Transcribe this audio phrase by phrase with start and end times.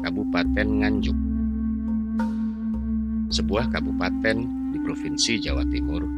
[0.00, 1.18] Kabupaten Nganjuk.
[3.28, 4.36] Sebuah kabupaten
[4.72, 6.08] di Provinsi Jawa Timur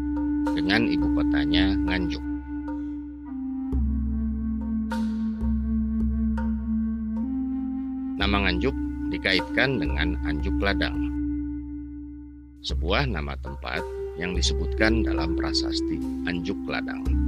[0.55, 2.23] dengan ibu kotanya Nganjuk.
[8.15, 8.77] Nama Nganjuk
[9.11, 11.11] dikaitkan dengan Anjuk Ladang,
[12.63, 13.83] sebuah nama tempat
[14.23, 15.99] yang disebutkan dalam prasasti
[16.31, 17.24] Anjuk Ladang.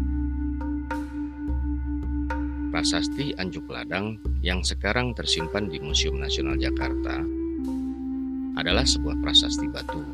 [2.77, 7.25] Prasasti Anjuk Ladang yang sekarang tersimpan di Museum Nasional Jakarta
[8.53, 10.05] adalah sebuah prasasti batu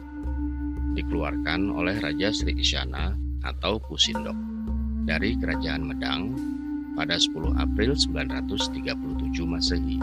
[0.94, 4.38] dikeluarkan oleh Raja Sri Isyana atau Pusindok
[5.02, 6.38] dari Kerajaan Medang
[6.94, 9.98] pada 10 April 937 Masehi.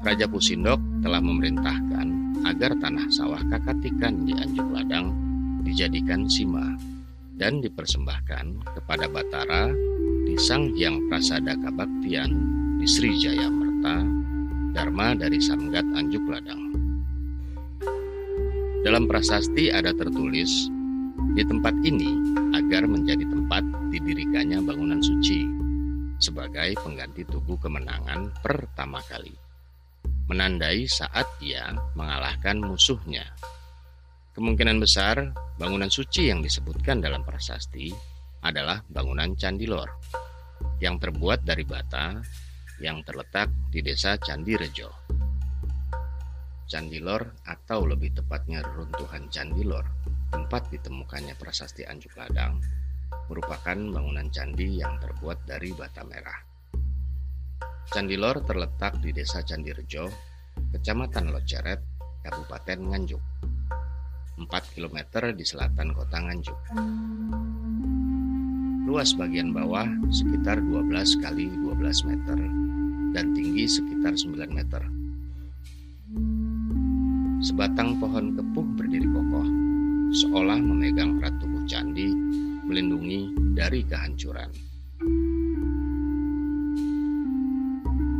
[0.00, 2.08] Raja Pusindok telah memerintahkan
[2.48, 5.12] agar tanah sawah kakatikan di Anjuk Ladang
[5.60, 6.72] dijadikan sima
[7.38, 9.70] dan dipersembahkan kepada Batara
[10.26, 12.34] di Sang Hyang Prasada Kabaktian
[12.82, 14.02] di Srijaya Merta,
[14.74, 16.68] Dharma dari Samgat Anjuk Ladang.
[18.82, 20.66] Dalam prasasti ada tertulis,
[21.34, 22.14] di tempat ini
[22.58, 23.62] agar menjadi tempat
[23.94, 25.46] didirikannya bangunan suci
[26.18, 29.34] sebagai pengganti tugu kemenangan pertama kali
[30.28, 33.24] menandai saat ia mengalahkan musuhnya.
[34.38, 37.90] Kemungkinan besar bangunan suci yang disebutkan dalam prasasti
[38.46, 39.98] adalah bangunan Candi Lor
[40.78, 42.22] yang terbuat dari bata
[42.78, 44.94] yang terletak di desa Candi Rejo.
[46.70, 49.82] Candi Lor atau lebih tepatnya runtuhan Candi Lor,
[50.30, 52.62] tempat ditemukannya prasasti Anjuk Ladang,
[53.26, 56.38] merupakan bangunan candi yang terbuat dari bata merah.
[57.90, 60.06] Candilor terletak di Desa Candirejo,
[60.70, 61.82] Kecamatan Loceret,
[62.22, 63.47] Kabupaten Nganjuk.
[64.38, 64.98] 4 km
[65.34, 66.58] di selatan kota Nganjuk.
[68.86, 72.38] Luas bagian bawah sekitar 12 kali 12 meter
[73.12, 74.82] dan tinggi sekitar 9 meter.
[77.42, 79.46] Sebatang pohon kepuh berdiri kokoh,
[80.14, 82.10] seolah memegang erat tubuh candi,
[82.64, 84.50] melindungi dari kehancuran.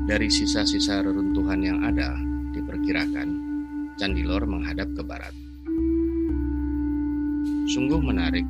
[0.09, 2.17] Dari sisa-sisa reruntuhan yang ada,
[2.57, 3.49] diperkirakan
[3.99, 5.48] Candilor menghadap ke barat.
[7.69, 8.49] Sungguh menarik,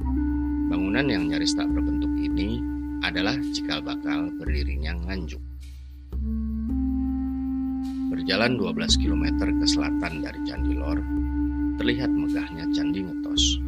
[0.70, 2.62] bangunan yang nyaris tak berbentuk ini
[3.02, 5.42] adalah cikal bakal berdirinya Nganjuk.
[8.14, 11.02] Berjalan 12 km ke selatan dari Candilor,
[11.82, 13.58] terlihat megahnya Candi Ngetos.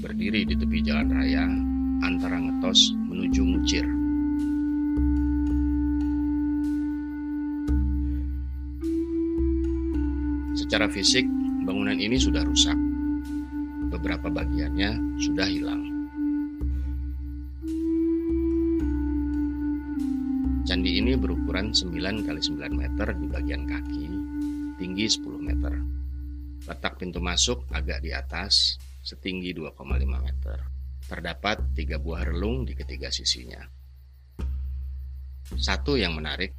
[0.00, 1.44] Berdiri di tepi jalan raya
[2.00, 3.84] antara Ngetos menuju Mucir.
[10.56, 11.28] Secara fisik,
[11.68, 12.93] bangunan ini sudah rusak.
[14.04, 15.80] Beberapa bagiannya sudah hilang.
[20.68, 21.88] Candi ini berukuran 9
[22.28, 24.04] x 9 meter di bagian kaki,
[24.76, 25.72] tinggi 10 meter.
[26.68, 29.72] Letak pintu masuk agak di atas, setinggi 2,5
[30.04, 30.60] meter.
[31.08, 33.64] Terdapat tiga buah relung di ketiga sisinya.
[35.48, 36.52] Satu yang menarik,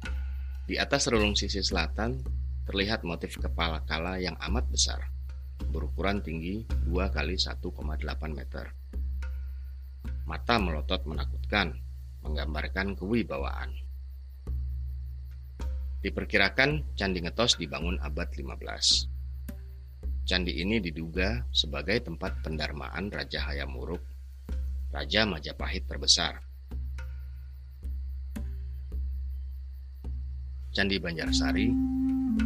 [0.66, 2.26] di atas relung sisi selatan
[2.66, 5.14] terlihat motif kepala kala yang amat besar,
[5.70, 7.62] berukuran tinggi 2 kali 1,8
[8.32, 8.66] meter.
[10.26, 11.76] Mata melotot menakutkan,
[12.26, 13.70] menggambarkan kewibawaan.
[16.02, 20.26] Diperkirakan Candi Ngetos dibangun abad 15.
[20.26, 24.02] Candi ini diduga sebagai tempat pendarmaan Raja Hayamuruk,
[24.90, 26.42] Raja Majapahit terbesar.
[30.74, 31.72] Candi Banjarsari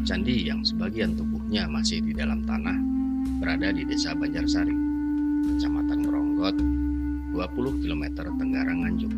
[0.06, 3.00] Candi yang sebagian tubuhnya masih di dalam tanah
[3.41, 4.77] berada di desa Banjarsari,
[5.49, 6.56] kecamatan Meronggot,
[7.33, 8.05] 20 km
[8.37, 9.09] tenggara Nganjuk.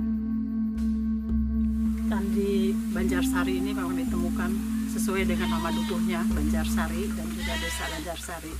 [2.06, 4.50] Candi Banjarsari ini memang ditemukan
[4.94, 8.54] sesuai dengan nama dukuhnya Banjarsari dan juga desa Banjarsari.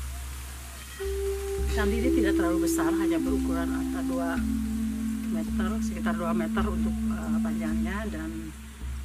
[1.78, 7.38] Candi ini tidak terlalu besar, hanya berukuran antara 2 meter, sekitar 2 meter untuk uh,
[7.38, 8.50] panjangnya dan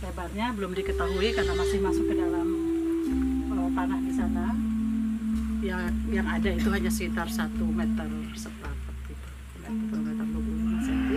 [0.02, 2.50] lebarnya belum diketahui karena masih masuk ke dalam
[3.78, 4.67] tanah di sana
[5.68, 8.08] yang yang ada itu hanya sekitar satu meter
[8.40, 9.28] seperempat gitu
[9.60, 11.14] satu meter dua puluh cm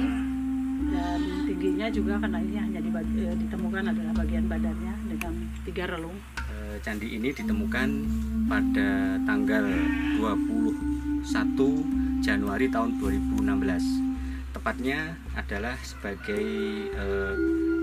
[0.90, 6.18] dan tingginya juga karena ini hanya eh, ditemukan adalah bagian badannya dengan tiga relung.
[6.50, 7.88] Eh, candi ini ditemukan
[8.50, 9.64] pada tanggal
[10.18, 11.14] 21
[12.20, 14.10] Januari tahun 2016
[14.50, 16.44] tepatnya adalah sebagai
[16.90, 17.34] eh,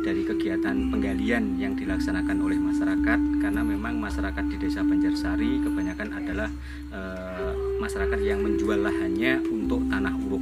[0.07, 6.47] dari kegiatan penggalian yang dilaksanakan oleh masyarakat karena memang masyarakat di desa Banjarsari kebanyakan adalah
[6.95, 6.99] e,
[7.83, 10.39] masyarakat yang menjual lahannya untuk tanah uruk.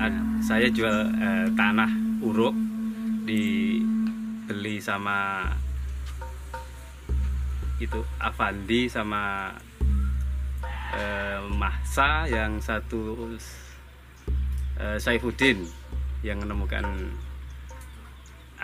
[0.00, 1.92] Uh, saya jual e, tanah
[2.24, 2.56] uruk
[3.28, 5.44] dibeli sama
[7.82, 9.50] itu Avandi sama
[10.94, 13.34] eh, Mahsa yang satu
[14.78, 15.66] eh, Saifuddin
[16.22, 16.86] yang menemukan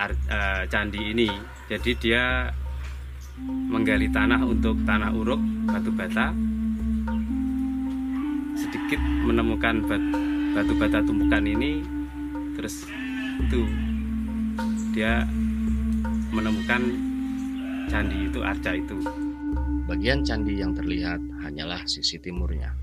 [0.07, 1.27] eh, candi ini.
[1.67, 2.47] Jadi dia
[3.43, 6.31] menggali tanah untuk tanah uruk batu bata.
[8.55, 9.83] Sedikit menemukan
[10.55, 11.83] batu bata tumpukan ini.
[12.55, 12.87] Terus
[13.39, 13.63] itu
[14.95, 15.23] dia
[16.31, 16.81] menemukan
[17.87, 18.97] candi itu arca itu.
[19.89, 22.75] Bagian candi yang terlihat hanyalah sisi timurnya.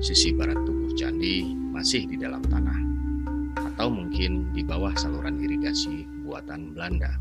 [0.00, 2.89] Sisi barat tubuh candi masih di dalam tanah,
[3.80, 7.16] atau mungkin di bawah saluran irigasi buatan Belanda.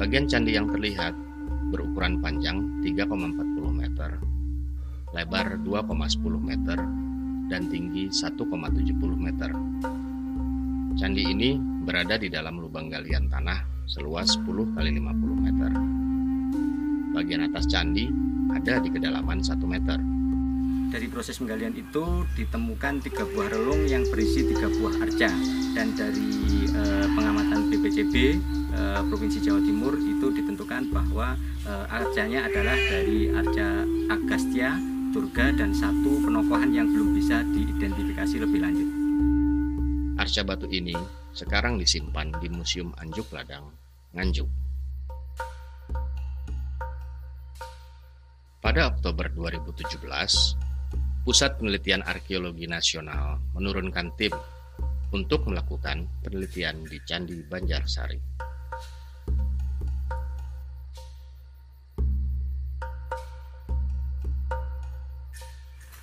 [0.00, 1.12] Bagian candi yang terlihat
[1.68, 4.16] berukuran panjang 3,40 meter,
[5.12, 6.80] lebar 2,10 meter,
[7.52, 8.40] dan tinggi 1,70
[9.20, 9.52] meter.
[10.96, 15.70] Candi ini berada di dalam lubang galian tanah seluas 10 kali 50 meter.
[17.12, 18.08] Bagian atas candi
[18.48, 20.13] ada di kedalaman 1 meter.
[20.94, 25.26] Dari proses penggalian itu ditemukan tiga buah relung yang berisi tiga buah arca
[25.74, 28.14] dan dari eh, pengamatan BPCB
[28.70, 31.34] eh, Provinsi Jawa Timur itu ditentukan bahwa
[31.66, 34.78] eh, arcanya adalah dari arca Agastya,
[35.10, 38.88] Durga dan satu penokohan yang belum bisa diidentifikasi lebih lanjut.
[40.14, 40.94] Arca batu ini
[41.34, 43.66] sekarang disimpan di Museum Anjuk Ladang,
[44.14, 44.46] Nganjuk.
[48.62, 50.63] Pada Oktober 2017,
[51.24, 54.36] Pusat Penelitian Arkeologi Nasional menurunkan tim
[55.08, 58.20] untuk melakukan penelitian di Candi Banjarsari.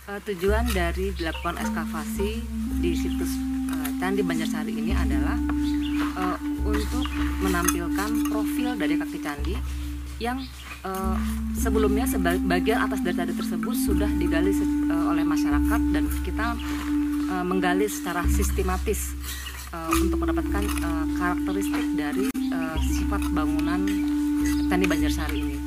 [0.10, 2.42] Uh, tujuan dari dilakukan ekskavasi
[2.82, 3.38] di situs
[3.70, 5.38] uh, Candi Banjarsari ini adalah
[6.18, 7.06] uh, untuk
[7.46, 9.54] menampilkan profil dari kaki candi
[10.22, 10.38] yang
[10.86, 11.18] uh,
[11.58, 16.54] sebelumnya sebagian atas dari tadi tersebut sudah digali uh, oleh masyarakat dan kita
[17.34, 19.18] uh, menggali secara sistematis
[19.74, 23.82] uh, untuk mendapatkan uh, karakteristik dari uh, sifat bangunan
[24.70, 25.58] Candi Banjarsari ini.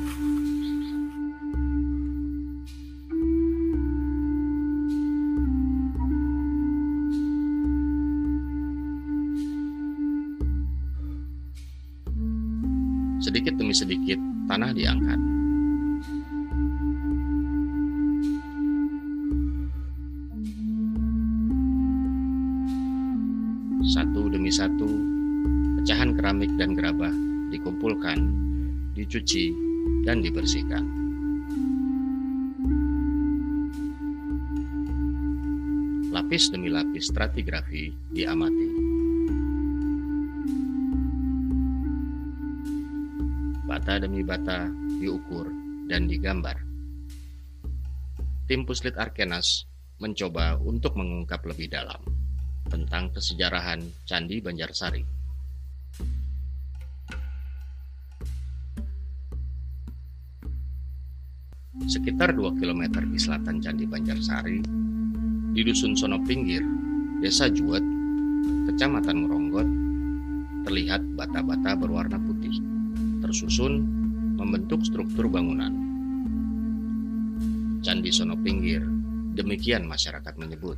[13.25, 15.19] Sedikit demi sedikit, tanah diangkat.
[23.85, 24.89] Satu demi satu,
[25.81, 27.13] pecahan keramik dan gerabah
[27.53, 28.17] dikumpulkan,
[28.97, 29.53] dicuci,
[30.03, 30.83] dan dibersihkan.
[36.09, 38.84] Lapis demi lapis stratigrafi diamati.
[43.85, 44.65] Bata demi bata
[44.97, 45.45] diukur
[45.85, 46.57] dan digambar.
[48.49, 49.69] Tim Puslit Arkenas
[50.01, 52.01] mencoba untuk mengungkap lebih dalam
[52.65, 55.05] tentang kesejarahan Candi Banjarsari.
[61.85, 64.65] Sekitar 2 km di selatan Candi Banjarsari,
[65.53, 66.65] di Dusun Sono Pinggir,
[67.21, 67.85] Desa Juwet,
[68.65, 69.69] Kecamatan Meronggot,
[70.65, 72.74] terlihat bata-bata berwarna putih
[73.25, 73.81] tersusun
[74.37, 75.73] membentuk struktur bangunan.
[77.81, 78.85] Candi Sono Pinggir,
[79.33, 80.77] demikian masyarakat menyebut.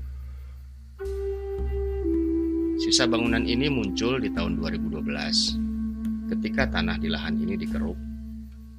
[2.79, 7.99] Sisa bangunan ini muncul di tahun 2012 ketika tanah di lahan ini dikeruk,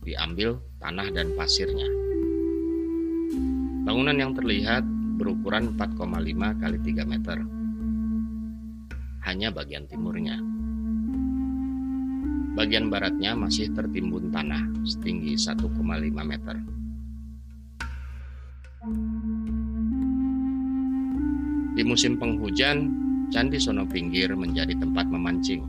[0.00, 1.88] diambil tanah dan pasirnya.
[3.84, 4.80] Bangunan yang terlihat
[5.20, 7.38] berukuran 4,5 kali 3 meter.
[9.28, 10.57] Hanya bagian timurnya.
[12.58, 15.62] Bagian baratnya masih tertimbun tanah setinggi 1,5
[16.26, 16.58] meter.
[21.78, 22.90] Di musim penghujan,
[23.30, 25.62] Candi Sono Pinggir menjadi tempat memancing.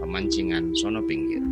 [0.00, 1.44] Pemancingan Sono Pinggir.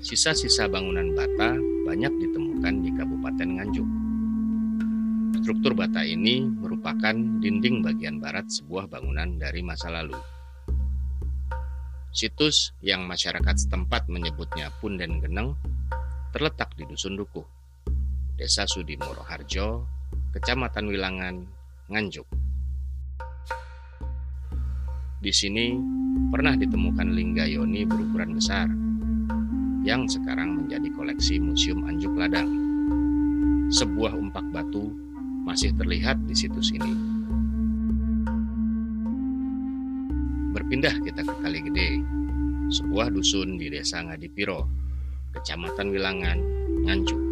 [0.00, 1.52] Sisa-sisa bangunan bata
[1.84, 4.03] banyak ditemukan di Kabupaten Nganjuk.
[5.44, 10.16] Struktur bata ini merupakan dinding bagian barat sebuah bangunan dari masa lalu.
[12.16, 15.52] Situs yang masyarakat setempat menyebutnya Punden Geneng
[16.32, 17.44] terletak di Dusun Dukuh,
[18.40, 19.84] Desa Sudimoro Harjo,
[20.32, 21.44] Kecamatan Wilangan,
[21.92, 22.24] Nganjuk.
[25.20, 25.76] Di sini
[26.32, 28.72] pernah ditemukan lingga yoni berukuran besar
[29.84, 32.48] yang sekarang menjadi koleksi Museum Anjuk Ladang.
[33.68, 35.03] Sebuah umpak batu
[35.44, 36.92] masih terlihat di situs ini.
[40.56, 42.00] Berpindah kita ke Kali Gede,
[42.72, 44.64] sebuah dusun di desa Ngadipiro,
[45.36, 46.38] kecamatan Wilangan,
[46.88, 47.22] Nganjuk.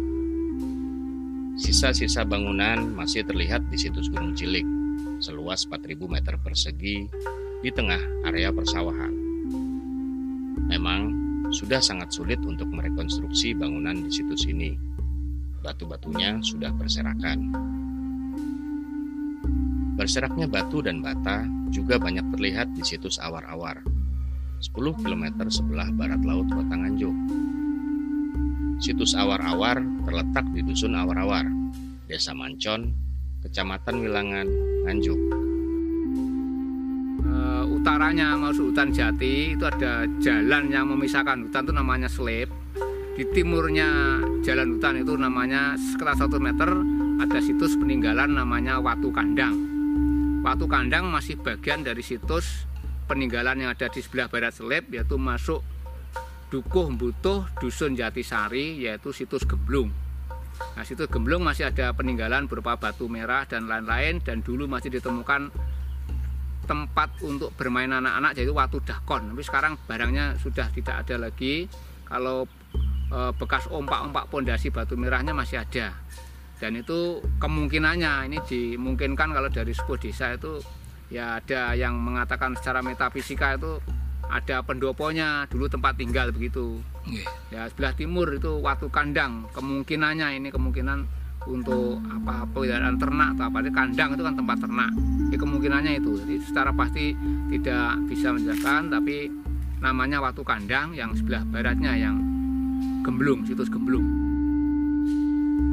[1.57, 4.65] Sisa-sisa bangunan masih terlihat di situs Gunung Cilik,
[5.17, 7.09] seluas 4000 meter persegi
[7.65, 9.13] di tengah area persawahan.
[10.69, 11.01] Memang
[11.53, 14.73] sudah sangat sulit untuk merekonstruksi bangunan di situs ini.
[15.63, 17.72] Batu-batunya sudah berserakan.
[19.93, 23.85] Berseraknya batu dan bata juga banyak terlihat di situs awar-awar,
[24.63, 27.11] 10 km sebelah barat laut kota Nganjuk.
[28.79, 31.45] Situs awar-awar terletak di Dusun Awar-awar,
[32.07, 32.95] Desa Mancon,
[33.43, 34.47] Kecamatan Wilangan,
[34.87, 35.19] Nganjuk.
[37.27, 42.47] Uh, utaranya masuk hutan jati itu ada jalan yang memisahkan hutan itu namanya slip.
[43.13, 46.69] Di timurnya jalan hutan itu namanya sekitar 1 meter
[47.19, 49.72] ada situs peninggalan namanya Watu Kandang.
[50.43, 52.67] Watu Kandang masih bagian dari situs
[53.07, 55.63] peninggalan yang ada di sebelah barat selip yaitu masuk
[56.51, 59.95] Dukuh Butuh Dusun Jatisari yaitu situs Geblung.
[60.75, 65.47] Nah, situs Gemblung masih ada peninggalan berupa batu merah dan lain-lain dan dulu masih ditemukan
[66.67, 69.31] tempat untuk bermain anak-anak yaitu Watu Dakon.
[69.31, 71.71] Tapi sekarang barangnya sudah tidak ada lagi.
[72.03, 72.51] Kalau
[73.07, 75.95] e, bekas ompak-ompak pondasi batu merahnya masih ada.
[76.63, 80.63] Dan itu kemungkinannya ini dimungkinkan kalau dari sebuah desa itu
[81.11, 83.83] ya ada yang mengatakan secara metafisika itu
[84.31, 86.79] ada pendoponya dulu tempat tinggal begitu.
[87.51, 89.43] Ya sebelah timur itu waktu kandang.
[89.51, 91.03] Kemungkinannya ini kemungkinan
[91.51, 94.91] untuk apa peliharaan ternak atau apa kandang itu kan tempat ternak.
[95.27, 96.15] Jadi kemungkinannya itu.
[96.23, 97.11] Jadi secara pasti
[97.51, 99.27] tidak bisa menjelaskan tapi
[99.83, 102.23] namanya waktu kandang yang sebelah baratnya yang
[103.03, 104.32] gemblung situs gemblung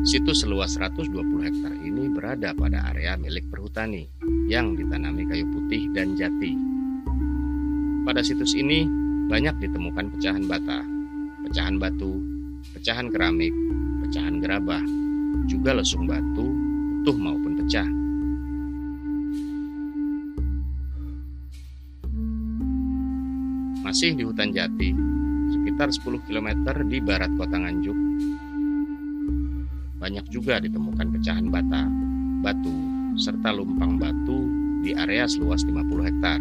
[0.05, 1.13] Situs seluas 120
[1.45, 4.09] hektar ini berada pada area milik perhutani
[4.49, 6.71] yang ditanami kayu putih dan jati
[8.11, 8.91] pada situs ini
[9.31, 10.83] banyak ditemukan pecahan bata,
[11.47, 12.19] pecahan batu,
[12.75, 13.55] pecahan keramik,
[14.03, 14.83] pecahan gerabah,
[15.47, 16.51] juga lesung batu,
[16.99, 17.87] utuh maupun pecah.
[23.87, 24.91] Masih di hutan jati,
[25.55, 26.49] sekitar 10 km
[26.91, 27.95] di barat kota Nganjuk,
[30.01, 31.85] banyak juga ditemukan pecahan bata,
[32.41, 32.73] batu,
[33.21, 34.49] serta lumpang batu
[34.81, 36.41] di area seluas 50 hektar.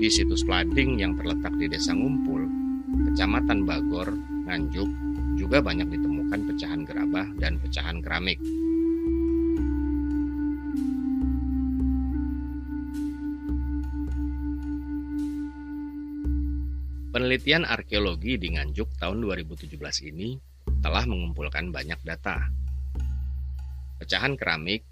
[0.00, 2.48] Di situs Plading yang terletak di Desa Ngumpul,
[3.12, 4.08] Kecamatan Bagor,
[4.48, 4.88] Nganjuk,
[5.36, 8.40] juga banyak ditemukan pecahan gerabah dan pecahan keramik.
[17.22, 19.78] Penelitian arkeologi di Nganjuk tahun 2017
[20.10, 20.42] ini
[20.82, 22.50] telah mengumpulkan banyak data.
[24.02, 24.82] Pecahan keramik,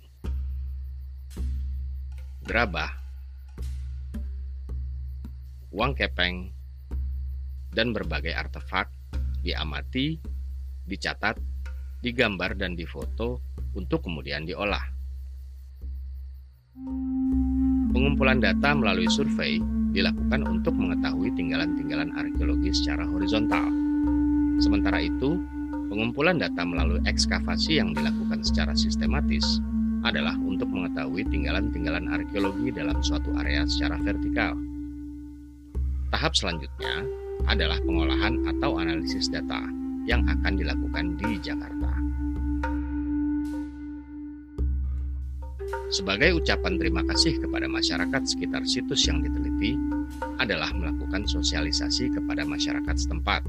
[2.47, 2.95] gerabah,
[5.75, 6.55] uang kepeng,
[7.75, 8.95] dan berbagai artefak
[9.43, 10.23] diamati,
[10.87, 11.35] dicatat,
[11.99, 13.43] digambar, dan difoto
[13.75, 14.87] untuk kemudian diolah.
[17.91, 23.67] Pengumpulan data melalui survei dilakukan untuk mengetahui tinggalan-tinggalan arkeologi secara horizontal.
[24.63, 25.41] Sementara itu,
[25.91, 29.61] pengumpulan data melalui ekskavasi yang dilakukan secara sistematis
[30.01, 34.57] adalah untuk mengetahui tinggalan-tinggalan arkeologi dalam suatu area secara vertikal.
[36.11, 37.05] Tahap selanjutnya
[37.47, 39.63] adalah pengolahan atau analisis data
[40.09, 42.00] yang akan dilakukan di Jakarta.
[45.91, 49.75] Sebagai ucapan terima kasih kepada masyarakat sekitar situs yang diteliti
[50.39, 53.43] adalah melakukan sosialisasi kepada masyarakat setempat,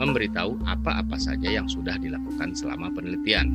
[0.00, 3.52] memberitahu apa-apa saja yang sudah dilakukan selama penelitian.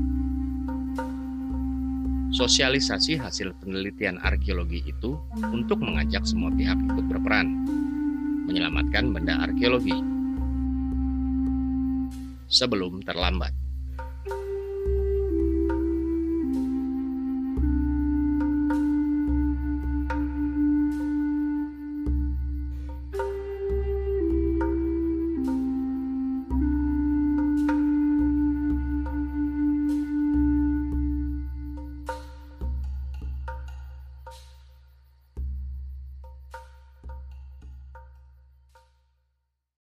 [2.38, 5.18] Sosialisasi hasil penelitian arkeologi itu
[5.50, 7.66] untuk mengajak semua pihak ikut berperan,
[8.46, 9.98] menyelamatkan benda arkeologi
[12.46, 13.61] sebelum terlambat.